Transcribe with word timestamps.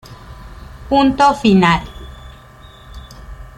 Punto 0.89 1.33
final". 1.35 1.83